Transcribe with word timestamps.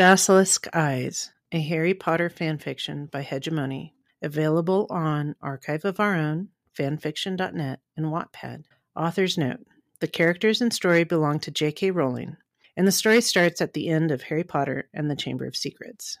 Basilisk 0.00 0.66
Eyes, 0.72 1.30
a 1.52 1.60
Harry 1.60 1.92
Potter 1.92 2.30
fanfiction 2.30 3.10
by 3.10 3.22
Hegemone, 3.22 3.92
available 4.22 4.86
on 4.88 5.36
Archive 5.42 5.84
of 5.84 6.00
Our 6.00 6.16
Own, 6.16 6.48
fanfiction.net, 6.74 7.80
and 7.98 8.06
Wattpad. 8.06 8.64
Author's 8.96 9.36
note 9.36 9.60
The 9.98 10.08
characters 10.08 10.62
and 10.62 10.72
story 10.72 11.04
belong 11.04 11.38
to 11.40 11.50
J.K. 11.50 11.90
Rowling, 11.90 12.38
and 12.78 12.86
the 12.86 12.92
story 12.92 13.20
starts 13.20 13.60
at 13.60 13.74
the 13.74 13.90
end 13.90 14.10
of 14.10 14.22
Harry 14.22 14.42
Potter 14.42 14.88
and 14.94 15.10
the 15.10 15.16
Chamber 15.16 15.44
of 15.44 15.54
Secrets. 15.54 16.16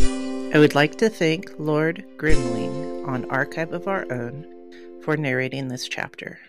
I 0.00 0.54
would 0.56 0.74
like 0.74 0.98
to 0.98 1.08
thank 1.08 1.52
Lord 1.56 2.04
Grimwing 2.16 3.06
on 3.06 3.30
Archive 3.30 3.72
of 3.72 3.86
Our 3.86 4.12
Own 4.12 5.00
for 5.04 5.16
narrating 5.16 5.68
this 5.68 5.86
chapter. 5.86 6.40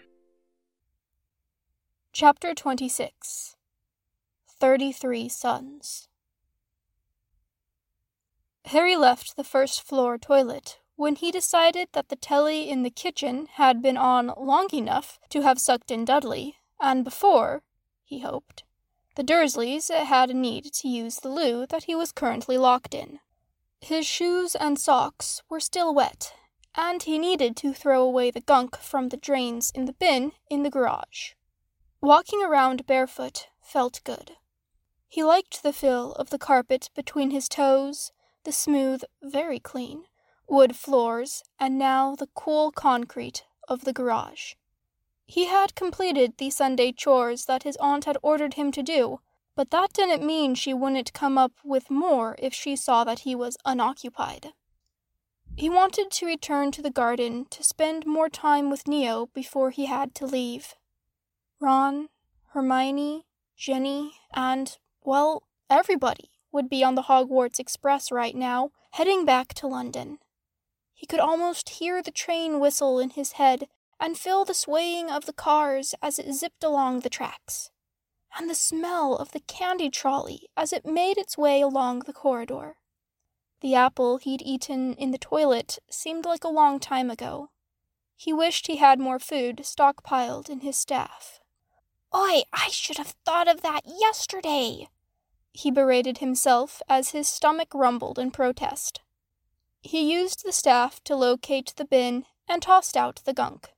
Chapter 2.11 2.55
26 2.55 3.55
33 4.61 5.27
Suns 5.27 6.07
Harry 8.65 8.95
left 8.95 9.35
the 9.35 9.43
first 9.43 9.81
floor 9.81 10.19
toilet 10.19 10.77
when 10.95 11.15
he 11.15 11.31
decided 11.31 11.87
that 11.93 12.09
the 12.09 12.15
telly 12.15 12.69
in 12.69 12.83
the 12.83 12.91
kitchen 12.91 13.47
had 13.53 13.81
been 13.81 13.97
on 13.97 14.31
long 14.37 14.67
enough 14.71 15.17
to 15.29 15.41
have 15.41 15.57
sucked 15.57 15.89
in 15.89 16.05
Dudley, 16.05 16.57
and 16.79 17.03
before, 17.03 17.63
he 18.03 18.19
hoped, 18.19 18.63
the 19.15 19.23
Dursleys 19.23 19.89
had 19.89 20.29
a 20.29 20.35
need 20.35 20.65
to 20.73 20.87
use 20.87 21.15
the 21.15 21.29
loo 21.29 21.65
that 21.65 21.85
he 21.85 21.95
was 21.95 22.11
currently 22.11 22.59
locked 22.59 22.93
in. 22.93 23.19
His 23.79 24.05
shoes 24.05 24.53
and 24.53 24.77
socks 24.77 25.41
were 25.49 25.59
still 25.59 25.91
wet, 25.91 26.35
and 26.75 27.01
he 27.01 27.17
needed 27.17 27.57
to 27.57 27.73
throw 27.73 28.03
away 28.03 28.29
the 28.29 28.41
gunk 28.41 28.77
from 28.77 29.09
the 29.09 29.17
drains 29.17 29.71
in 29.73 29.85
the 29.85 29.93
bin 29.93 30.33
in 30.51 30.61
the 30.61 30.69
garage. 30.69 31.31
Walking 31.99 32.43
around 32.43 32.85
barefoot 32.85 33.47
felt 33.59 34.01
good. 34.03 34.33
He 35.13 35.25
liked 35.25 35.61
the 35.61 35.73
feel 35.73 36.13
of 36.13 36.29
the 36.29 36.39
carpet 36.39 36.89
between 36.95 37.31
his 37.31 37.49
toes, 37.49 38.13
the 38.45 38.53
smooth, 38.53 39.03
very 39.21 39.59
clean, 39.59 40.05
wood 40.47 40.73
floors, 40.73 41.43
and 41.59 41.77
now 41.77 42.15
the 42.15 42.29
cool 42.33 42.71
concrete 42.71 43.43
of 43.67 43.83
the 43.83 43.91
garage. 43.91 44.53
He 45.25 45.47
had 45.47 45.75
completed 45.75 46.37
the 46.37 46.49
Sunday 46.49 46.93
chores 46.93 47.43
that 47.43 47.63
his 47.63 47.75
aunt 47.81 48.05
had 48.05 48.17
ordered 48.21 48.53
him 48.53 48.71
to 48.71 48.81
do, 48.81 49.19
but 49.53 49.69
that 49.71 49.91
didn't 49.91 50.25
mean 50.25 50.55
she 50.55 50.73
wouldn't 50.73 51.11
come 51.11 51.37
up 51.37 51.51
with 51.61 51.91
more 51.91 52.37
if 52.39 52.53
she 52.53 52.77
saw 52.77 53.03
that 53.03 53.19
he 53.19 53.35
was 53.35 53.57
unoccupied. 53.65 54.53
He 55.57 55.69
wanted 55.69 56.09
to 56.11 56.25
return 56.25 56.71
to 56.71 56.81
the 56.81 56.89
garden 56.89 57.47
to 57.49 57.65
spend 57.65 58.05
more 58.05 58.29
time 58.29 58.69
with 58.69 58.87
Neo 58.87 59.25
before 59.33 59.71
he 59.71 59.87
had 59.87 60.15
to 60.15 60.25
leave. 60.25 60.75
Ron, 61.59 62.07
Hermione, 62.53 63.25
Ginny, 63.57 64.13
and 64.33 64.77
well, 65.03 65.43
everybody 65.69 66.31
would 66.51 66.69
be 66.69 66.83
on 66.83 66.95
the 66.95 67.03
Hogwarts 67.03 67.59
Express 67.59 68.11
right 68.11 68.35
now, 68.35 68.71
heading 68.91 69.25
back 69.25 69.53
to 69.55 69.67
London. 69.67 70.19
He 70.93 71.07
could 71.07 71.19
almost 71.19 71.69
hear 71.69 72.01
the 72.03 72.11
train 72.11 72.59
whistle 72.59 72.99
in 72.99 73.11
his 73.11 73.33
head 73.33 73.67
and 73.99 74.17
feel 74.17 74.45
the 74.45 74.53
swaying 74.53 75.09
of 75.09 75.25
the 75.25 75.33
cars 75.33 75.95
as 76.01 76.19
it 76.19 76.33
zipped 76.33 76.63
along 76.63 76.99
the 76.99 77.09
tracks, 77.09 77.69
and 78.37 78.49
the 78.49 78.55
smell 78.55 79.15
of 79.15 79.31
the 79.31 79.39
candy 79.41 79.89
trolley 79.89 80.47
as 80.55 80.73
it 80.73 80.85
made 80.85 81.17
its 81.17 81.37
way 81.37 81.61
along 81.61 81.99
the 81.99 82.13
corridor. 82.13 82.77
The 83.61 83.75
apple 83.75 84.17
he'd 84.17 84.41
eaten 84.41 84.95
in 84.95 85.11
the 85.11 85.19
toilet 85.19 85.77
seemed 85.89 86.25
like 86.25 86.43
a 86.43 86.49
long 86.49 86.79
time 86.79 87.11
ago. 87.11 87.49
He 88.15 88.33
wished 88.33 88.67
he 88.67 88.77
had 88.77 88.99
more 88.99 89.19
food 89.19 89.57
stockpiled 89.63 90.49
in 90.49 90.61
his 90.61 90.77
staff. 90.77 91.40
Oi, 92.13 92.41
I 92.51 92.69
should 92.69 92.97
have 92.97 93.15
thought 93.25 93.47
of 93.47 93.61
that 93.61 93.83
yesterday, 93.85 94.87
he 95.53 95.71
berated 95.71 96.17
himself 96.17 96.81
as 96.87 97.09
his 97.11 97.27
stomach 97.27 97.73
rumbled 97.73 98.17
in 98.19 98.31
protest. 98.31 99.01
He 99.81 100.11
used 100.11 100.43
the 100.43 100.51
staff 100.51 101.03
to 101.05 101.15
locate 101.15 101.73
the 101.75 101.85
bin 101.85 102.25
and 102.47 102.61
tossed 102.61 102.95
out 102.95 103.21
the 103.25 103.33
gunk. 103.33 103.69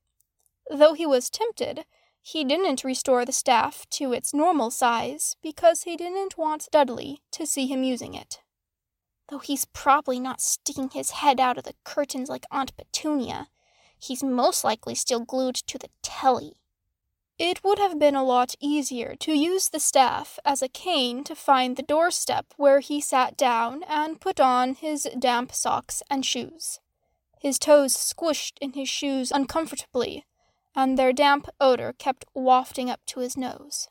Though 0.70 0.94
he 0.94 1.06
was 1.06 1.30
tempted, 1.30 1.86
he 2.22 2.44
didn't 2.44 2.84
restore 2.84 3.26
the 3.26 3.32
staff 3.32 3.86
to 3.92 4.14
its 4.14 4.34
normal 4.34 4.72
size 4.72 5.36
because 5.42 5.84
he 5.84 5.96
didn't 5.96 6.38
want 6.38 6.70
Dudley 6.72 7.22
to 7.32 7.46
see 7.46 7.68
him 7.68 7.84
using 7.84 8.14
it. 8.14 8.42
Though 9.30 9.40
he's 9.40 9.66
probably 9.66 10.20
not 10.20 10.42
sticking 10.42 10.90
his 10.90 11.12
head 11.12 11.40
out 11.40 11.58
of 11.58 11.64
the 11.64 11.76
curtains 11.84 12.30
like 12.30 12.46
Aunt 12.52 12.76
Petunia, 12.78 13.48
he's 13.98 14.24
most 14.24 14.64
likely 14.64 14.96
still 14.96 15.22
glued 15.22 15.56
to 15.56 15.78
the 15.78 15.90
telly. 16.02 16.63
It 17.40 17.64
would 17.64 17.80
have 17.80 17.98
been 17.98 18.16
a 18.16 18.24
lot 18.24 18.54
easier 18.60 19.16
to 19.16 19.34
use 19.34 19.70
the 19.70 19.80
staff 19.80 20.38
as 20.46 20.62
a 20.62 20.68
cane 20.68 21.24
to 21.24 21.36
find 21.36 21.76
the 21.76 21.82
doorstep 21.82 22.54
where 22.58 22.80
he 22.80 23.02
sat 23.02 23.36
down 23.36 23.84
and 23.84 24.22
put 24.22 24.40
on 24.40 24.76
his 24.76 25.10
damp 25.18 25.52
socks 25.52 26.04
and 26.12 26.24
shoes. 26.24 26.80
His 27.40 27.58
toes 27.58 27.96
squished 27.96 28.60
in 28.62 28.74
his 28.74 28.88
shoes 28.88 29.32
uncomfortably, 29.32 30.26
and 30.76 30.98
their 30.98 31.12
damp 31.12 31.50
odor 31.60 31.94
kept 31.98 32.26
wafting 32.36 32.90
up 32.90 33.02
to 33.08 33.20
his 33.20 33.36
nose. 33.36 33.90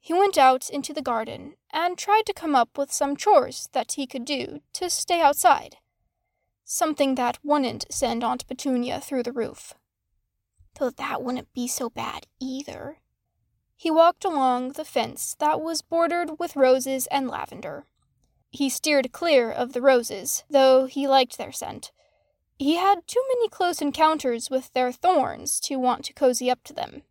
He 0.00 0.14
went 0.14 0.38
out 0.38 0.70
into 0.70 0.94
the 0.94 1.02
garden 1.02 1.56
and 1.72 1.98
tried 1.98 2.24
to 2.26 2.32
come 2.32 2.54
up 2.54 2.78
with 2.78 2.90
some 2.90 3.16
chores 3.16 3.68
that 3.72 3.92
he 3.92 4.06
could 4.06 4.24
do 4.24 4.60
to 4.72 4.88
stay 4.88 5.20
outside. 5.20 5.76
Something 6.64 7.16
that 7.16 7.38
wouldn't 7.44 7.84
send 7.90 8.24
Aunt 8.24 8.46
Petunia 8.46 9.00
through 9.00 9.24
the 9.24 9.32
roof 9.32 9.74
though 10.78 10.90
that 10.90 11.22
wouldn't 11.22 11.52
be 11.52 11.66
so 11.66 11.90
bad 11.90 12.26
either. 12.40 12.98
He 13.76 13.90
walked 13.90 14.24
along 14.24 14.72
the 14.72 14.84
fence 14.84 15.36
that 15.38 15.60
was 15.60 15.82
bordered 15.82 16.38
with 16.38 16.56
roses 16.56 17.06
and 17.08 17.28
lavender. 17.28 17.86
He 18.50 18.70
steered 18.70 19.12
clear 19.12 19.50
of 19.50 19.72
the 19.72 19.82
roses, 19.82 20.44
though 20.48 20.86
he 20.86 21.06
liked 21.06 21.36
their 21.36 21.52
scent. 21.52 21.92
He 22.58 22.76
had 22.76 23.06
too 23.06 23.22
many 23.28 23.48
close 23.48 23.82
encounters 23.82 24.48
with 24.48 24.72
their 24.72 24.92
thorns 24.92 25.60
to 25.60 25.76
want 25.76 26.06
to 26.06 26.14
cozy 26.14 26.50
up 26.50 26.64
to 26.64 26.72
them. 26.72 27.02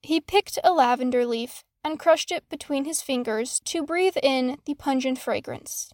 He 0.00 0.20
picked 0.20 0.58
a 0.64 0.72
lavender 0.72 1.26
leaf 1.26 1.64
and 1.84 1.98
crushed 1.98 2.32
it 2.32 2.48
between 2.48 2.86
his 2.86 3.02
fingers 3.02 3.60
to 3.66 3.82
breathe 3.82 4.16
in 4.22 4.58
the 4.64 4.74
pungent 4.74 5.18
fragrance. 5.18 5.92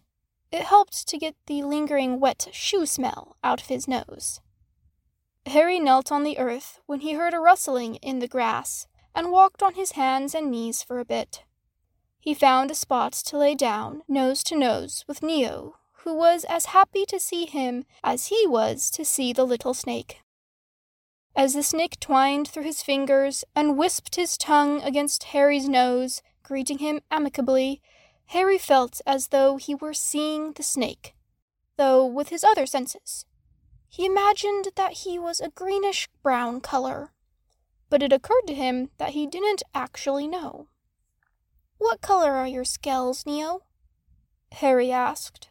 It 0.51 0.63
helped 0.63 1.07
to 1.07 1.17
get 1.17 1.35
the 1.47 1.63
lingering 1.63 2.19
wet 2.19 2.47
shoe 2.53 2.85
smell 2.85 3.35
out 3.43 3.61
of 3.61 3.67
his 3.67 3.87
nose. 3.87 4.39
Harry 5.47 5.79
knelt 5.79 6.11
on 6.11 6.23
the 6.23 6.37
earth 6.37 6.79
when 6.85 6.99
he 6.99 7.13
heard 7.13 7.33
a 7.33 7.39
rustling 7.39 7.95
in 7.95 8.19
the 8.19 8.27
grass 8.27 8.87
and 9.15 9.31
walked 9.31 9.61
on 9.63 9.73
his 9.73 9.93
hands 9.93 10.35
and 10.35 10.51
knees 10.51 10.83
for 10.83 10.99
a 10.99 11.05
bit. 11.05 11.43
He 12.19 12.33
found 12.33 12.69
a 12.69 12.75
spot 12.75 13.13
to 13.13 13.37
lay 13.37 13.55
down, 13.55 14.03
nose 14.07 14.43
to 14.43 14.55
nose 14.55 15.03
with 15.07 15.23
Neo, 15.23 15.75
who 16.03 16.13
was 16.13 16.45
as 16.45 16.67
happy 16.67 17.05
to 17.07 17.19
see 17.19 17.45
him 17.45 17.85
as 18.03 18.27
he 18.27 18.45
was 18.47 18.89
to 18.91 19.03
see 19.03 19.33
the 19.33 19.43
little 19.43 19.73
snake. 19.73 20.21
As 21.35 21.53
the 21.53 21.63
snake 21.63 21.99
twined 21.99 22.47
through 22.47 22.63
his 22.63 22.83
fingers 22.83 23.43
and 23.55 23.77
wisped 23.77 24.15
his 24.15 24.37
tongue 24.37 24.81
against 24.81 25.25
Harry's 25.25 25.67
nose, 25.67 26.21
greeting 26.43 26.79
him 26.79 27.01
amicably, 27.09 27.81
Harry 28.27 28.57
felt 28.57 29.01
as 29.05 29.29
though 29.29 29.57
he 29.57 29.73
were 29.73 29.93
seeing 29.93 30.53
the 30.53 30.63
snake, 30.63 31.15
though 31.77 32.05
with 32.05 32.29
his 32.29 32.43
other 32.43 32.65
senses. 32.65 33.25
He 33.91 34.05
imagined 34.05 34.69
that 34.77 34.99
he 35.03 35.19
was 35.19 35.41
a 35.41 35.49
greenish 35.49 36.07
brown 36.23 36.61
color, 36.61 37.11
but 37.89 38.01
it 38.01 38.13
occurred 38.13 38.47
to 38.47 38.53
him 38.53 38.89
that 38.97 39.09
he 39.09 39.27
didn't 39.27 39.63
actually 39.75 40.29
know. 40.29 40.69
What 41.77 41.99
color 41.99 42.31
are 42.35 42.47
your 42.47 42.63
scales, 42.63 43.25
Neo? 43.25 43.63
Harry 44.53 44.93
asked. 44.93 45.49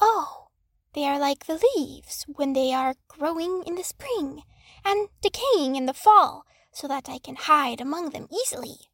Oh, 0.00 0.48
they 0.92 1.04
are 1.04 1.20
like 1.20 1.46
the 1.46 1.64
leaves 1.76 2.26
when 2.26 2.52
they 2.52 2.72
are 2.72 2.96
growing 3.06 3.62
in 3.64 3.76
the 3.76 3.84
spring 3.84 4.42
and 4.84 5.08
decaying 5.20 5.76
in 5.76 5.86
the 5.86 5.94
fall, 5.94 6.44
so 6.72 6.88
that 6.88 7.08
I 7.08 7.18
can 7.18 7.36
hide 7.36 7.80
among 7.80 8.10
them 8.10 8.26
easily, 8.32 8.90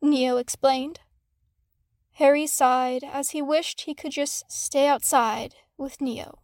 Neo 0.00 0.36
explained. 0.36 1.00
Harry 2.12 2.46
sighed 2.46 3.02
as 3.02 3.30
he 3.30 3.42
wished 3.42 3.80
he 3.80 3.94
could 3.94 4.12
just 4.12 4.44
stay 4.48 4.86
outside 4.86 5.56
with 5.76 6.00
Neo. 6.00 6.38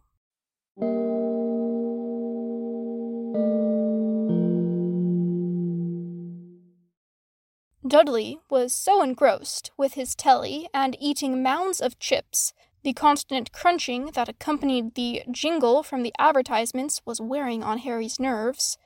Dudley 7.91 8.39
was 8.49 8.73
so 8.73 9.03
engrossed 9.03 9.69
with 9.75 9.95
his 9.95 10.15
telly 10.15 10.69
and 10.73 10.95
eating 10.97 11.43
mounds 11.43 11.81
of 11.81 11.99
chips, 11.99 12.53
the 12.83 12.93
constant 12.93 13.51
crunching 13.51 14.11
that 14.13 14.29
accompanied 14.29 14.95
the 14.95 15.23
jingle 15.29 15.83
from 15.83 16.01
the 16.01 16.13
advertisements 16.17 17.01
was 17.05 17.19
wearing 17.19 17.63
on 17.63 17.79
Harry's 17.79 18.17
nerves, 18.17 18.77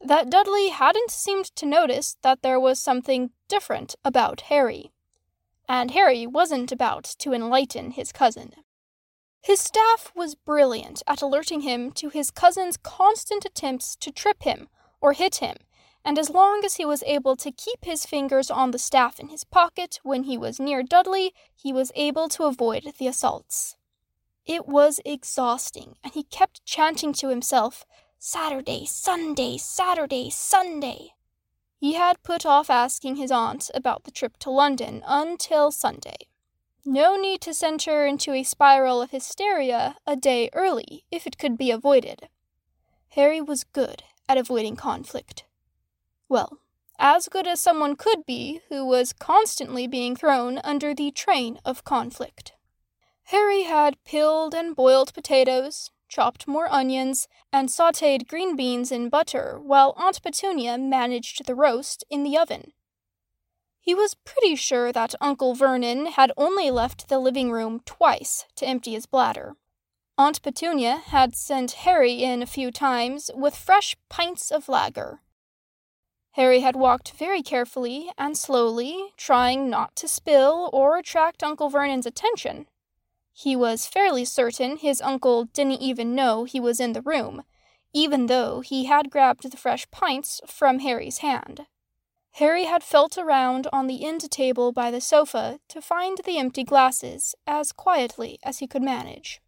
that 0.00 0.28
Dudley 0.28 0.70
hadn't 0.70 1.12
seemed 1.12 1.44
to 1.54 1.66
notice 1.66 2.16
that 2.22 2.42
there 2.42 2.58
was 2.58 2.80
something 2.80 3.30
different 3.46 3.94
about 4.04 4.40
Harry. 4.50 4.90
And 5.68 5.92
Harry 5.92 6.26
wasn't 6.26 6.72
about 6.72 7.04
to 7.20 7.32
enlighten 7.32 7.92
his 7.92 8.10
cousin. 8.10 8.54
His 9.40 9.60
staff 9.60 10.10
was 10.16 10.34
brilliant 10.34 11.04
at 11.06 11.22
alerting 11.22 11.60
him 11.60 11.92
to 11.92 12.08
his 12.08 12.32
cousin's 12.32 12.76
constant 12.76 13.44
attempts 13.44 13.94
to 14.00 14.10
trip 14.10 14.42
him 14.42 14.66
or 15.00 15.12
hit 15.12 15.36
him, 15.36 15.58
and 16.08 16.18
as 16.18 16.30
long 16.30 16.62
as 16.64 16.76
he 16.76 16.86
was 16.86 17.02
able 17.02 17.36
to 17.36 17.52
keep 17.52 17.84
his 17.84 18.06
fingers 18.06 18.50
on 18.50 18.70
the 18.70 18.78
staff 18.78 19.20
in 19.20 19.28
his 19.28 19.44
pocket 19.44 20.00
when 20.02 20.22
he 20.22 20.38
was 20.38 20.58
near 20.58 20.82
Dudley, 20.82 21.34
he 21.54 21.70
was 21.70 21.92
able 21.94 22.30
to 22.30 22.44
avoid 22.44 22.94
the 22.98 23.06
assaults. 23.06 23.76
It 24.46 24.66
was 24.66 25.00
exhausting, 25.04 25.96
and 26.02 26.14
he 26.14 26.22
kept 26.22 26.64
chanting 26.64 27.12
to 27.12 27.28
himself, 27.28 27.84
Saturday, 28.18 28.86
Sunday, 28.86 29.58
Saturday, 29.58 30.30
Sunday. 30.30 31.10
He 31.76 31.92
had 31.92 32.22
put 32.22 32.46
off 32.46 32.70
asking 32.70 33.16
his 33.16 33.30
aunt 33.30 33.70
about 33.74 34.04
the 34.04 34.10
trip 34.10 34.38
to 34.38 34.50
London 34.50 35.02
until 35.06 35.70
Sunday. 35.70 36.16
No 36.86 37.16
need 37.16 37.42
to 37.42 37.52
send 37.52 37.82
her 37.82 38.06
into 38.06 38.32
a 38.32 38.44
spiral 38.44 39.02
of 39.02 39.10
hysteria 39.10 39.96
a 40.06 40.16
day 40.16 40.48
early 40.54 41.04
if 41.10 41.26
it 41.26 41.36
could 41.36 41.58
be 41.58 41.70
avoided. 41.70 42.30
Harry 43.08 43.42
was 43.42 43.62
good 43.62 44.04
at 44.26 44.38
avoiding 44.38 44.74
conflict. 44.74 45.44
Well, 46.28 46.58
as 46.98 47.28
good 47.28 47.46
as 47.46 47.60
someone 47.60 47.96
could 47.96 48.26
be 48.26 48.60
who 48.68 48.84
was 48.84 49.12
constantly 49.12 49.86
being 49.86 50.16
thrown 50.16 50.58
under 50.58 50.94
the 50.94 51.10
train 51.10 51.58
of 51.64 51.84
conflict. 51.84 52.52
Harry 53.24 53.62
had 53.62 54.02
peeled 54.04 54.54
and 54.54 54.74
boiled 54.74 55.14
potatoes, 55.14 55.90
chopped 56.08 56.48
more 56.48 56.70
onions, 56.72 57.28
and 57.52 57.68
sauteed 57.68 58.26
green 58.26 58.56
beans 58.56 58.90
in 58.90 59.08
butter 59.08 59.58
while 59.60 59.94
Aunt 59.96 60.22
Petunia 60.22 60.76
managed 60.78 61.46
the 61.46 61.54
roast 61.54 62.04
in 62.10 62.22
the 62.24 62.36
oven. 62.36 62.72
He 63.80 63.94
was 63.94 64.14
pretty 64.14 64.56
sure 64.56 64.92
that 64.92 65.14
Uncle 65.20 65.54
Vernon 65.54 66.06
had 66.06 66.32
only 66.36 66.70
left 66.70 67.08
the 67.08 67.18
living 67.18 67.50
room 67.50 67.80
twice 67.86 68.44
to 68.56 68.66
empty 68.66 68.92
his 68.92 69.06
bladder. 69.06 69.56
Aunt 70.18 70.42
Petunia 70.42 70.96
had 70.96 71.34
sent 71.36 71.72
Harry 71.72 72.22
in 72.22 72.42
a 72.42 72.46
few 72.46 72.70
times 72.70 73.30
with 73.34 73.54
fresh 73.54 73.96
pints 74.08 74.50
of 74.50 74.68
lager. 74.68 75.20
Harry 76.38 76.60
had 76.60 76.76
walked 76.76 77.10
very 77.14 77.42
carefully 77.42 78.12
and 78.16 78.38
slowly, 78.38 79.12
trying 79.16 79.68
not 79.68 79.96
to 79.96 80.06
spill 80.06 80.70
or 80.72 80.96
attract 80.96 81.42
Uncle 81.42 81.68
Vernon's 81.68 82.06
attention. 82.06 82.68
He 83.32 83.56
was 83.56 83.88
fairly 83.88 84.24
certain 84.24 84.76
his 84.76 85.02
uncle 85.02 85.46
didn't 85.46 85.82
even 85.82 86.14
know 86.14 86.44
he 86.44 86.60
was 86.60 86.78
in 86.78 86.92
the 86.92 87.02
room, 87.02 87.42
even 87.92 88.26
though 88.26 88.60
he 88.60 88.84
had 88.84 89.10
grabbed 89.10 89.50
the 89.50 89.56
fresh 89.56 89.90
pints 89.90 90.40
from 90.46 90.78
Harry's 90.78 91.18
hand. 91.18 91.66
Harry 92.34 92.66
had 92.66 92.84
felt 92.84 93.18
around 93.18 93.66
on 93.72 93.88
the 93.88 94.04
end 94.04 94.30
table 94.30 94.70
by 94.70 94.92
the 94.92 95.00
sofa 95.00 95.58
to 95.66 95.82
find 95.82 96.18
the 96.24 96.38
empty 96.38 96.62
glasses 96.62 97.34
as 97.48 97.72
quietly 97.72 98.38
as 98.44 98.60
he 98.60 98.68
could 98.68 98.82
manage. 98.82 99.40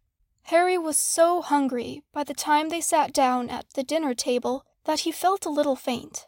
Harry 0.47 0.77
was 0.77 0.97
so 0.97 1.41
hungry 1.41 2.03
by 2.11 2.25
the 2.25 2.33
time 2.33 2.67
they 2.67 2.81
sat 2.81 3.13
down 3.13 3.49
at 3.49 3.65
the 3.75 3.83
dinner 3.83 4.13
table 4.13 4.65
that 4.83 5.01
he 5.01 5.11
felt 5.13 5.45
a 5.45 5.49
little 5.49 5.77
faint. 5.77 6.27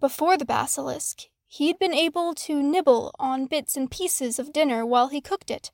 Before 0.00 0.36
the 0.36 0.44
basilisk, 0.44 1.24
he'd 1.46 1.78
been 1.78 1.94
able 1.94 2.34
to 2.34 2.62
nibble 2.62 3.14
on 3.18 3.46
bits 3.46 3.76
and 3.76 3.90
pieces 3.90 4.38
of 4.38 4.52
dinner 4.52 4.84
while 4.84 5.08
he 5.08 5.20
cooked 5.20 5.50
it. 5.50 5.70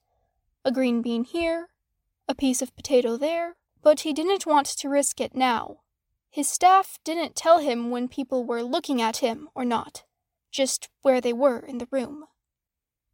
A 0.64 0.70
green 0.70 1.02
bean 1.02 1.24
here, 1.24 1.68
a 2.28 2.34
piece 2.34 2.62
of 2.62 2.74
potato 2.76 3.16
there, 3.16 3.56
but 3.82 4.00
he 4.00 4.12
didn't 4.12 4.46
want 4.46 4.66
to 4.66 4.88
risk 4.88 5.20
it 5.20 5.34
now. 5.34 5.80
His 6.30 6.48
staff 6.48 6.98
didn't 7.02 7.34
tell 7.34 7.58
him 7.58 7.90
when 7.90 8.08
people 8.08 8.44
were 8.44 8.62
looking 8.62 9.02
at 9.02 9.16
him 9.16 9.48
or 9.54 9.64
not, 9.64 10.04
just 10.50 10.88
where 11.02 11.20
they 11.20 11.32
were 11.32 11.58
in 11.58 11.78
the 11.78 11.88
room. 11.90 12.26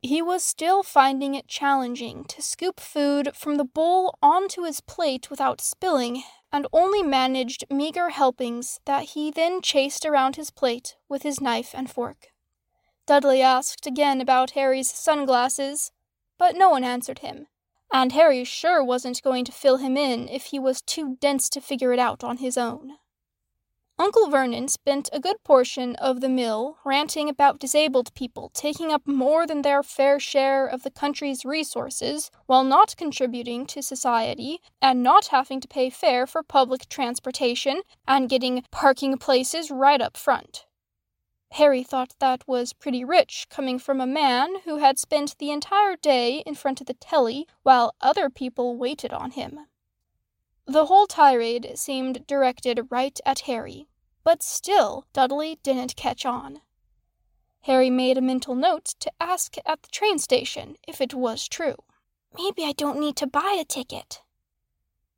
He 0.02 0.20
was 0.20 0.44
still 0.44 0.82
finding 0.82 1.34
it 1.34 1.48
challenging 1.48 2.24
to 2.24 2.42
scoop 2.42 2.78
food 2.78 3.30
from 3.34 3.56
the 3.56 3.64
bowl 3.64 4.18
onto 4.22 4.64
his 4.64 4.80
plate 4.80 5.30
without 5.30 5.60
spilling, 5.60 6.22
and 6.56 6.66
only 6.72 7.02
managed 7.02 7.64
meager 7.68 8.08
helpings 8.08 8.80
that 8.86 9.10
he 9.10 9.30
then 9.30 9.60
chased 9.60 10.06
around 10.06 10.36
his 10.36 10.50
plate 10.50 10.96
with 11.06 11.22
his 11.22 11.38
knife 11.38 11.74
and 11.74 11.90
fork. 11.90 12.28
Dudley 13.06 13.42
asked 13.42 13.86
again 13.86 14.22
about 14.22 14.52
Harry's 14.52 14.90
sunglasses, 14.90 15.92
but 16.38 16.56
no 16.56 16.70
one 16.70 16.82
answered 16.82 17.18
him, 17.18 17.48
and 17.92 18.12
Harry 18.12 18.42
sure 18.42 18.82
wasn't 18.82 19.20
going 19.22 19.44
to 19.44 19.52
fill 19.52 19.76
him 19.76 19.98
in 19.98 20.30
if 20.30 20.46
he 20.46 20.58
was 20.58 20.80
too 20.80 21.18
dense 21.20 21.50
to 21.50 21.60
figure 21.60 21.92
it 21.92 21.98
out 21.98 22.24
on 22.24 22.38
his 22.38 22.56
own. 22.56 22.92
Uncle 23.98 24.28
Vernon 24.28 24.68
spent 24.68 25.08
a 25.10 25.18
good 25.18 25.42
portion 25.42 25.96
of 25.96 26.20
the 26.20 26.28
mill 26.28 26.76
ranting 26.84 27.30
about 27.30 27.58
disabled 27.58 28.12
people 28.12 28.50
taking 28.52 28.92
up 28.92 29.06
more 29.06 29.46
than 29.46 29.62
their 29.62 29.82
fair 29.82 30.20
share 30.20 30.66
of 30.66 30.82
the 30.82 30.90
country's 30.90 31.46
resources 31.46 32.30
while 32.44 32.62
not 32.62 32.94
contributing 32.98 33.64
to 33.64 33.82
society 33.82 34.60
and 34.82 35.02
not 35.02 35.28
having 35.28 35.62
to 35.62 35.68
pay 35.68 35.88
fare 35.88 36.26
for 36.26 36.42
public 36.42 36.86
transportation 36.90 37.80
and 38.06 38.28
getting 38.28 38.62
parking 38.70 39.16
places 39.16 39.70
right 39.70 40.02
up 40.02 40.18
front. 40.18 40.66
Harry 41.52 41.82
thought 41.82 42.14
that 42.20 42.46
was 42.46 42.74
pretty 42.74 43.02
rich 43.02 43.46
coming 43.48 43.78
from 43.78 43.98
a 43.98 44.06
man 44.06 44.56
who 44.66 44.76
had 44.76 44.98
spent 44.98 45.38
the 45.38 45.50
entire 45.50 45.96
day 45.96 46.42
in 46.44 46.54
front 46.54 46.82
of 46.82 46.86
the 46.86 46.94
telly 46.94 47.46
while 47.62 47.94
other 48.02 48.28
people 48.28 48.76
waited 48.76 49.10
on 49.12 49.30
him. 49.30 49.60
The 50.68 50.86
whole 50.86 51.06
tirade 51.06 51.78
seemed 51.78 52.26
directed 52.26 52.88
right 52.90 53.18
at 53.24 53.40
Harry, 53.40 53.86
but 54.24 54.42
still 54.42 55.06
Dudley 55.12 55.60
didn't 55.62 55.94
catch 55.94 56.26
on. 56.26 56.60
Harry 57.62 57.88
made 57.88 58.18
a 58.18 58.20
mental 58.20 58.56
note 58.56 58.94
to 58.98 59.12
ask 59.20 59.56
at 59.64 59.82
the 59.82 59.88
train 59.88 60.18
station 60.18 60.76
if 60.86 61.00
it 61.00 61.14
was 61.14 61.46
true. 61.46 61.76
Maybe 62.36 62.64
I 62.64 62.72
don't 62.72 62.98
need 62.98 63.16
to 63.16 63.28
buy 63.28 63.56
a 63.60 63.64
ticket. 63.64 64.22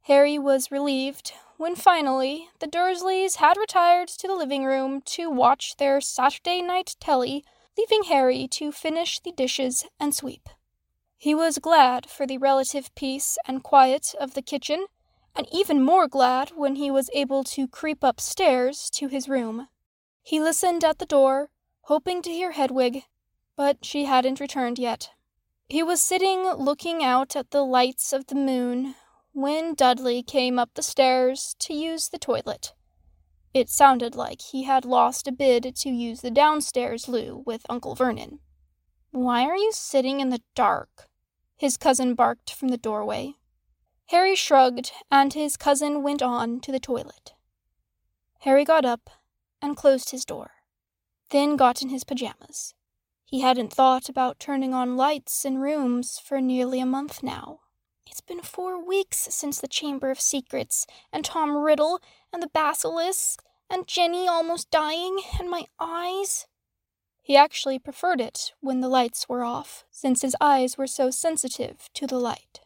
Harry 0.02 0.38
was 0.38 0.70
relieved 0.70 1.32
when 1.56 1.74
finally 1.74 2.50
the 2.60 2.66
Dursleys 2.66 3.36
had 3.36 3.56
retired 3.56 4.08
to 4.08 4.28
the 4.28 4.34
living 4.34 4.64
room 4.64 5.00
to 5.06 5.30
watch 5.30 5.76
their 5.76 6.00
Saturday 6.02 6.60
night 6.60 6.94
telly, 7.00 7.42
leaving 7.76 8.04
Harry 8.04 8.48
to 8.48 8.70
finish 8.70 9.18
the 9.18 9.32
dishes 9.32 9.86
and 9.98 10.14
sweep. 10.14 10.48
He 11.16 11.34
was 11.34 11.58
glad 11.58 12.06
for 12.08 12.26
the 12.26 12.38
relative 12.38 12.94
peace 12.94 13.38
and 13.46 13.62
quiet 13.62 14.14
of 14.20 14.34
the 14.34 14.42
kitchen 14.42 14.86
and 15.38 15.46
even 15.52 15.80
more 15.80 16.08
glad 16.08 16.50
when 16.56 16.74
he 16.74 16.90
was 16.90 17.08
able 17.14 17.44
to 17.44 17.68
creep 17.68 18.02
upstairs 18.02 18.90
to 18.90 19.06
his 19.06 19.28
room. 19.28 19.68
He 20.20 20.40
listened 20.40 20.82
at 20.82 20.98
the 20.98 21.06
door, 21.06 21.50
hoping 21.82 22.20
to 22.22 22.30
hear 22.30 22.50
Hedwig, 22.50 23.04
but 23.56 23.84
she 23.84 24.04
hadn't 24.06 24.40
returned 24.40 24.80
yet. 24.80 25.10
He 25.68 25.82
was 25.82 26.02
sitting 26.02 26.42
looking 26.42 27.04
out 27.04 27.36
at 27.36 27.52
the 27.52 27.64
lights 27.64 28.12
of 28.12 28.26
the 28.26 28.34
moon 28.34 28.96
when 29.32 29.74
Dudley 29.74 30.24
came 30.24 30.58
up 30.58 30.70
the 30.74 30.82
stairs 30.82 31.54
to 31.60 31.72
use 31.72 32.08
the 32.08 32.18
toilet. 32.18 32.74
It 33.54 33.70
sounded 33.70 34.16
like 34.16 34.42
he 34.42 34.64
had 34.64 34.84
lost 34.84 35.28
a 35.28 35.32
bid 35.32 35.76
to 35.76 35.88
use 35.88 36.20
the 36.20 36.30
downstairs 36.30 37.08
loo 37.08 37.44
with 37.46 37.64
Uncle 37.70 37.94
Vernon. 37.94 38.40
Why 39.12 39.44
are 39.44 39.56
you 39.56 39.70
sitting 39.72 40.18
in 40.18 40.30
the 40.30 40.42
dark? 40.56 41.06
His 41.56 41.76
cousin 41.76 42.14
barked 42.14 42.52
from 42.52 42.68
the 42.68 42.76
doorway. 42.76 43.34
Harry 44.08 44.34
shrugged, 44.34 44.90
and 45.10 45.34
his 45.34 45.58
cousin 45.58 46.02
went 46.02 46.22
on 46.22 46.60
to 46.60 46.72
the 46.72 46.80
toilet. 46.80 47.34
Harry 48.40 48.64
got 48.64 48.84
up 48.84 49.10
and 49.60 49.76
closed 49.76 50.10
his 50.10 50.24
door, 50.24 50.52
then 51.28 51.56
got 51.56 51.82
in 51.82 51.90
his 51.90 52.04
pajamas. 52.04 52.74
He 53.26 53.40
hadn't 53.40 53.70
thought 53.70 54.08
about 54.08 54.40
turning 54.40 54.72
on 54.72 54.96
lights 54.96 55.44
in 55.44 55.58
rooms 55.58 56.18
for 56.18 56.40
nearly 56.40 56.80
a 56.80 56.86
month 56.86 57.22
now. 57.22 57.60
It's 58.06 58.22
been 58.22 58.40
four 58.40 58.82
weeks 58.82 59.28
since 59.30 59.60
the 59.60 59.68
Chamber 59.68 60.10
of 60.10 60.18
Secrets, 60.18 60.86
and 61.12 61.22
Tom 61.22 61.54
Riddle, 61.54 62.00
and 62.32 62.42
the 62.42 62.48
basilisk, 62.48 63.42
and 63.68 63.86
Ginny 63.86 64.26
almost 64.26 64.70
dying, 64.70 65.18
and 65.38 65.50
my 65.50 65.66
eyes. 65.78 66.46
He 67.20 67.36
actually 67.36 67.78
preferred 67.78 68.22
it 68.22 68.54
when 68.60 68.80
the 68.80 68.88
lights 68.88 69.28
were 69.28 69.44
off, 69.44 69.84
since 69.90 70.22
his 70.22 70.34
eyes 70.40 70.78
were 70.78 70.86
so 70.86 71.10
sensitive 71.10 71.90
to 71.92 72.06
the 72.06 72.18
light. 72.18 72.60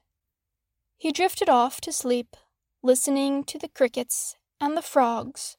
He 1.02 1.10
drifted 1.10 1.48
off 1.48 1.80
to 1.80 1.90
sleep, 1.90 2.36
listening 2.80 3.42
to 3.46 3.58
the 3.58 3.66
crickets 3.66 4.36
and 4.60 4.76
the 4.76 4.82
frogs, 4.82 5.56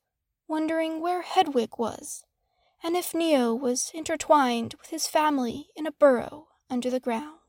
wondering 0.47 1.01
where 1.01 1.21
Hedwig 1.21 1.77
was, 1.77 2.23
and 2.81 2.95
if 2.95 3.13
Neo 3.13 3.53
was 3.53 3.91
intertwined 3.93 4.75
with 4.75 4.87
his 4.91 5.05
family 5.07 5.67
in 5.75 5.85
a 5.85 5.91
burrow 5.91 6.47
under 6.69 6.89
the 6.89 7.01
ground. 7.01 7.39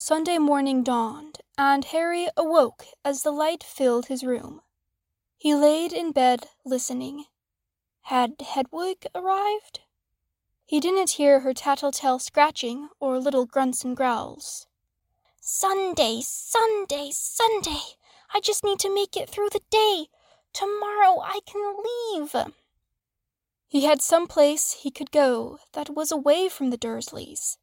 Sunday 0.00 0.38
morning 0.38 0.82
dawned, 0.82 1.38
and 1.56 1.84
Harry 1.84 2.26
awoke 2.36 2.86
as 3.04 3.22
the 3.22 3.30
light 3.30 3.62
filled 3.62 4.06
his 4.06 4.24
room. 4.24 4.62
He 5.38 5.54
laid 5.54 5.92
in 5.92 6.10
bed 6.10 6.48
listening. 6.64 7.26
Had 8.06 8.34
Hedwig 8.40 9.06
arrived? 9.14 9.78
He 10.72 10.80
didn't 10.80 11.20
hear 11.20 11.40
her 11.40 11.52
tattletale 11.52 12.18
scratching 12.18 12.88
or 12.98 13.18
little 13.18 13.44
grunts 13.44 13.84
and 13.84 13.94
growls. 13.94 14.66
Sunday, 15.38 16.22
Sunday, 16.22 17.10
Sunday. 17.12 17.98
I 18.32 18.40
just 18.40 18.64
need 18.64 18.78
to 18.78 18.94
make 18.94 19.14
it 19.14 19.28
through 19.28 19.50
the 19.50 19.60
day. 19.68 20.06
Tomorrow 20.54 21.20
I 21.22 21.40
can 21.44 21.76
leave. 21.84 22.34
He 23.68 23.84
had 23.84 24.00
some 24.00 24.26
place 24.26 24.78
he 24.80 24.90
could 24.90 25.10
go 25.10 25.58
that 25.74 25.94
was 25.94 26.10
away 26.10 26.48
from 26.48 26.70
the 26.70 26.78
Dursleys. 26.78 27.58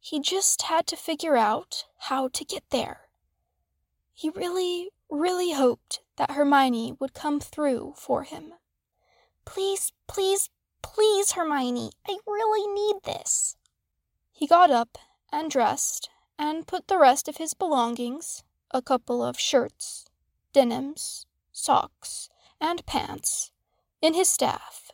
He 0.00 0.18
just 0.18 0.62
had 0.62 0.86
to 0.86 0.96
figure 0.96 1.36
out 1.36 1.84
how 2.08 2.28
to 2.28 2.46
get 2.46 2.64
there. 2.70 3.00
He 4.14 4.30
really, 4.30 4.88
really 5.10 5.52
hoped 5.52 6.00
that 6.16 6.30
Hermione 6.30 6.96
would 6.98 7.12
come 7.12 7.40
through 7.40 7.92
for 7.98 8.22
him. 8.22 8.54
Please, 9.44 9.92
please, 10.06 10.48
please, 10.84 11.32
Hermione, 11.32 11.92
I 12.06 12.18
really 12.26 12.68
need 12.68 13.02
this. 13.04 13.56
He 14.30 14.46
got 14.46 14.70
up 14.70 14.98
and 15.32 15.50
dressed 15.50 16.10
and 16.38 16.66
put 16.66 16.88
the 16.88 16.98
rest 16.98 17.26
of 17.26 17.38
his 17.38 17.54
belongings, 17.54 18.44
a 18.70 18.82
couple 18.82 19.22
of 19.22 19.38
shirts, 19.40 20.04
denims, 20.52 21.24
socks, 21.52 22.28
and 22.60 22.84
pants, 22.84 23.50
in 24.02 24.12
his 24.12 24.28
staff. 24.28 24.90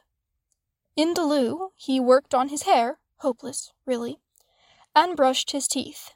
In 0.94 1.14
the 1.14 1.24
loo, 1.24 1.72
he 1.74 1.98
worked 1.98 2.34
on 2.34 2.50
his 2.50 2.62
hair, 2.62 3.00
hopeless, 3.16 3.72
really, 3.84 4.20
and 4.94 5.16
brushed 5.16 5.50
his 5.50 5.66
teeth. 5.66 6.12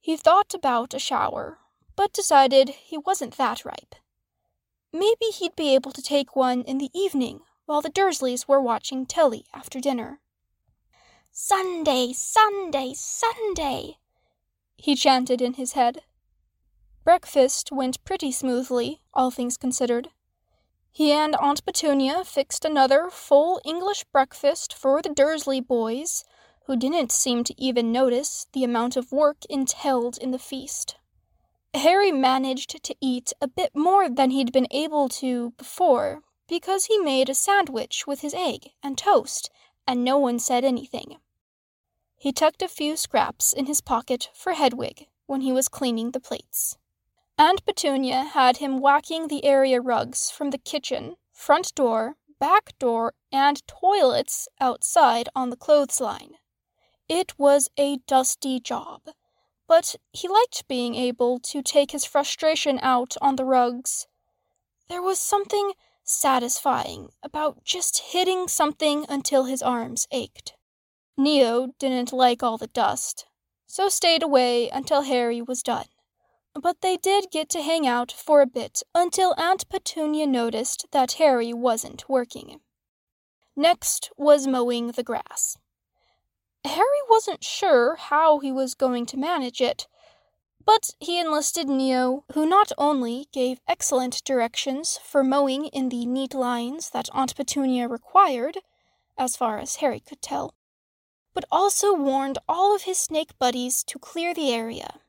He 0.00 0.16
thought 0.16 0.54
about 0.54 0.94
a 0.94 0.98
shower, 0.98 1.58
but 1.94 2.14
decided 2.14 2.70
he 2.70 2.96
wasn't 2.96 3.36
that 3.36 3.66
ripe. 3.66 3.96
Maybe 4.94 5.26
he'd 5.26 5.56
be 5.56 5.74
able 5.74 5.92
to 5.92 6.02
take 6.02 6.34
one 6.34 6.62
in 6.62 6.78
the 6.78 6.90
evening 6.94 7.42
while 7.66 7.80
the 7.80 7.90
Dursleys 7.90 8.46
were 8.46 8.60
watching 8.60 9.06
telly 9.06 9.46
after 9.52 9.80
dinner. 9.80 10.20
Sunday, 11.32 12.12
Sunday, 12.12 12.92
Sunday, 12.94 13.98
he 14.76 14.94
chanted 14.94 15.40
in 15.40 15.54
his 15.54 15.72
head. 15.72 16.02
Breakfast 17.04 17.70
went 17.72 18.04
pretty 18.04 18.30
smoothly, 18.30 19.00
all 19.12 19.30
things 19.30 19.56
considered. 19.56 20.08
He 20.92 21.10
and 21.10 21.34
Aunt 21.36 21.64
Petunia 21.64 22.24
fixed 22.24 22.64
another 22.64 23.08
full 23.10 23.60
English 23.64 24.04
breakfast 24.04 24.72
for 24.72 25.02
the 25.02 25.08
Dursley 25.08 25.60
boys, 25.60 26.24
who 26.66 26.76
didn't 26.76 27.12
seem 27.12 27.44
to 27.44 27.60
even 27.60 27.92
notice 27.92 28.46
the 28.52 28.64
amount 28.64 28.96
of 28.96 29.10
work 29.10 29.38
entailed 29.50 30.16
in 30.18 30.30
the 30.30 30.38
feast. 30.38 30.96
Harry 31.74 32.12
managed 32.12 32.82
to 32.84 32.94
eat 33.00 33.32
a 33.40 33.48
bit 33.48 33.70
more 33.74 34.08
than 34.08 34.30
he'd 34.30 34.52
been 34.52 34.68
able 34.70 35.08
to 35.08 35.52
before, 35.58 36.22
because 36.48 36.86
he 36.86 36.98
made 36.98 37.28
a 37.28 37.34
sandwich 37.34 38.06
with 38.06 38.20
his 38.20 38.34
egg 38.34 38.70
and 38.82 38.98
toast, 38.98 39.50
and 39.86 40.04
no 40.04 40.18
one 40.18 40.38
said 40.38 40.64
anything. 40.64 41.16
He 42.16 42.32
tucked 42.32 42.62
a 42.62 42.68
few 42.68 42.96
scraps 42.96 43.52
in 43.52 43.66
his 43.66 43.80
pocket 43.80 44.30
for 44.34 44.52
Hedwig 44.52 45.06
when 45.26 45.42
he 45.42 45.52
was 45.52 45.68
cleaning 45.68 46.10
the 46.10 46.20
plates. 46.20 46.76
Aunt 47.36 47.64
Petunia 47.64 48.24
had 48.32 48.58
him 48.58 48.80
whacking 48.80 49.28
the 49.28 49.44
area 49.44 49.80
rugs 49.80 50.30
from 50.30 50.50
the 50.50 50.58
kitchen, 50.58 51.16
front 51.32 51.74
door, 51.74 52.16
back 52.38 52.78
door, 52.78 53.14
and 53.32 53.66
toilets 53.66 54.48
outside 54.60 55.28
on 55.34 55.50
the 55.50 55.56
clothesline. 55.56 56.34
It 57.08 57.38
was 57.38 57.68
a 57.76 57.98
dusty 58.06 58.60
job, 58.60 59.02
but 59.66 59.96
he 60.12 60.28
liked 60.28 60.68
being 60.68 60.94
able 60.94 61.38
to 61.40 61.62
take 61.62 61.90
his 61.90 62.04
frustration 62.04 62.78
out 62.82 63.16
on 63.20 63.36
the 63.36 63.44
rugs. 63.44 64.06
There 64.88 65.02
was 65.02 65.18
something 65.18 65.72
satisfying 66.04 67.08
about 67.22 67.64
just 67.64 67.98
hitting 68.12 68.46
something 68.46 69.06
until 69.08 69.44
his 69.44 69.62
arms 69.62 70.06
ached. 70.12 70.54
Neo 71.16 71.68
didn't 71.78 72.12
like 72.12 72.42
all 72.42 72.58
the 72.58 72.66
dust, 72.68 73.26
so 73.66 73.88
stayed 73.88 74.22
away 74.22 74.68
until 74.68 75.02
Harry 75.02 75.40
was 75.40 75.62
done. 75.62 75.86
But 76.54 76.82
they 76.82 76.96
did 76.96 77.30
get 77.32 77.48
to 77.50 77.62
hang 77.62 77.86
out 77.86 78.12
for 78.12 78.40
a 78.40 78.46
bit 78.46 78.82
until 78.94 79.34
Aunt 79.36 79.68
Petunia 79.68 80.26
noticed 80.26 80.86
that 80.92 81.12
Harry 81.12 81.52
wasn't 81.52 82.08
working. 82.08 82.60
Next 83.56 84.10
was 84.16 84.46
mowing 84.46 84.92
the 84.92 85.02
grass. 85.02 85.56
Harry 86.64 87.02
wasn't 87.08 87.44
sure 87.44 87.96
how 87.96 88.38
he 88.38 88.50
was 88.50 88.74
going 88.74 89.06
to 89.06 89.16
manage 89.16 89.60
it, 89.60 89.86
but 90.66 90.90
he 90.98 91.18
enlisted 91.18 91.68
Neo, 91.68 92.24
who 92.32 92.46
not 92.46 92.72
only 92.78 93.28
gave 93.32 93.60
excellent 93.68 94.22
directions 94.24 94.98
for 95.04 95.22
mowing 95.22 95.66
in 95.66 95.88
the 95.88 96.06
neat 96.06 96.34
lines 96.34 96.90
that 96.90 97.08
Aunt 97.12 97.36
Petunia 97.36 97.88
required, 97.88 98.58
as 99.18 99.36
far 99.36 99.58
as 99.58 99.76
Harry 99.76 100.00
could 100.00 100.22
tell, 100.22 100.54
but 101.34 101.44
also 101.50 101.94
warned 101.94 102.38
all 102.48 102.74
of 102.74 102.82
his 102.82 102.98
snake 102.98 103.38
buddies 103.38 103.84
to 103.84 103.98
clear 103.98 104.32
the 104.32 104.52
area. 104.52 105.00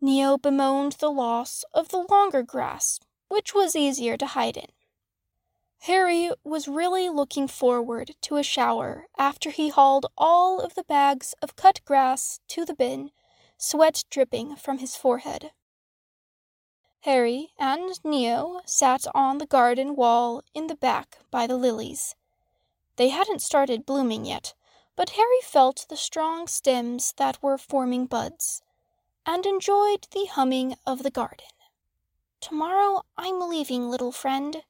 Neo 0.00 0.36
bemoaned 0.36 0.92
the 0.92 1.10
loss 1.10 1.64
of 1.72 1.88
the 1.88 2.04
longer 2.10 2.42
grass, 2.42 3.00
which 3.28 3.54
was 3.54 3.74
easier 3.74 4.16
to 4.16 4.26
hide 4.26 4.56
in. 4.56 4.68
Harry 5.82 6.30
was 6.44 6.68
really 6.68 7.08
looking 7.08 7.46
forward 7.46 8.12
to 8.22 8.36
a 8.36 8.42
shower 8.42 9.06
after 9.18 9.50
he 9.50 9.68
hauled 9.68 10.06
all 10.16 10.60
of 10.60 10.74
the 10.74 10.84
bags 10.84 11.34
of 11.42 11.56
cut 11.56 11.80
grass 11.84 12.40
to 12.48 12.64
the 12.64 12.74
bin, 12.74 13.10
sweat 13.56 14.04
dripping 14.10 14.56
from 14.56 14.78
his 14.78 14.96
forehead. 14.96 15.52
Harry 17.00 17.52
and 17.58 18.02
Neo 18.04 18.60
sat 18.64 19.06
on 19.14 19.38
the 19.38 19.46
garden 19.46 19.94
wall 19.94 20.42
in 20.54 20.66
the 20.66 20.76
back 20.76 21.18
by 21.30 21.46
the 21.46 21.56
lilies. 21.56 22.14
They 22.96 23.08
hadn't 23.08 23.42
started 23.42 23.86
blooming 23.86 24.24
yet, 24.24 24.54
but 24.96 25.10
Harry 25.10 25.42
felt 25.42 25.86
the 25.88 25.96
strong 25.96 26.46
stems 26.46 27.12
that 27.16 27.42
were 27.42 27.58
forming 27.58 28.06
buds, 28.06 28.62
and 29.26 29.44
enjoyed 29.44 30.06
the 30.12 30.26
humming 30.26 30.76
of 30.86 31.02
the 31.02 31.10
garden. 31.10 31.46
Tomorrow 32.40 33.02
I'm 33.16 33.40
leaving, 33.40 33.90
little 33.90 34.12
friend, 34.12 34.62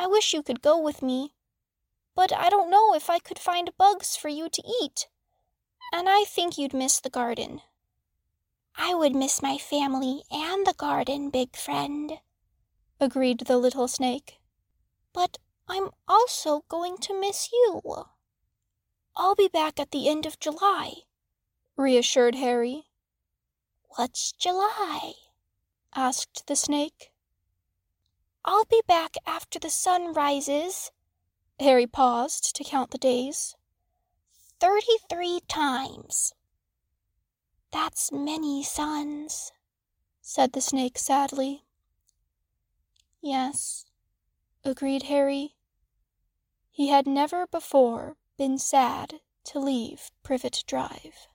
I 0.00 0.06
wish 0.06 0.32
you 0.32 0.42
could 0.42 0.62
go 0.62 0.78
with 0.78 1.02
me. 1.02 1.34
But 2.14 2.32
I 2.32 2.48
don't 2.48 2.70
know 2.70 2.94
if 2.94 3.10
I 3.10 3.18
could 3.18 3.38
find 3.38 3.76
bugs 3.76 4.16
for 4.16 4.28
you 4.28 4.48
to 4.48 4.62
eat. 4.80 5.08
And 5.92 6.08
I 6.08 6.24
think 6.24 6.56
you'd 6.56 6.72
miss 6.72 7.00
the 7.00 7.10
garden. 7.10 7.60
I 8.76 8.94
would 8.94 9.14
miss 9.14 9.42
my 9.42 9.58
family 9.58 10.22
and 10.30 10.66
the 10.66 10.74
garden, 10.74 11.30
big 11.30 11.56
friend, 11.56 12.20
agreed 12.98 13.40
the 13.40 13.58
little 13.58 13.88
snake. 13.88 14.40
But 15.12 15.38
I'm 15.68 15.90
also 16.08 16.64
going 16.68 16.98
to 16.98 17.20
miss 17.20 17.52
you. 17.52 17.80
I'll 19.16 19.34
be 19.34 19.48
back 19.48 19.78
at 19.78 19.90
the 19.90 20.08
end 20.08 20.26
of 20.26 20.40
July, 20.40 21.04
reassured 21.76 22.34
Harry. 22.36 22.86
What's 23.96 24.32
July? 24.32 25.14
asked 25.94 26.46
the 26.46 26.56
snake. 26.56 27.12
I'll 28.44 28.64
be 28.64 28.82
back 28.86 29.16
after 29.26 29.58
the 29.58 29.70
sun 29.70 30.12
rises. 30.12 30.90
Harry 31.58 31.86
paused 31.86 32.56
to 32.56 32.64
count 32.64 32.90
the 32.90 32.98
days. 32.98 33.56
Thirty 34.58 34.96
three 35.08 35.40
times. 35.48 36.32
That's 37.72 38.10
many 38.10 38.62
suns, 38.64 39.52
said 40.20 40.52
the 40.52 40.60
snake 40.60 40.98
sadly. 40.98 41.64
Yes, 43.20 43.86
agreed 44.64 45.04
Harry. 45.04 45.54
He 46.70 46.88
had 46.88 47.06
never 47.06 47.46
before 47.46 48.16
been 48.36 48.58
sad 48.58 49.20
to 49.44 49.58
leave 49.60 50.10
Privet 50.22 50.64
Drive. 50.66 51.28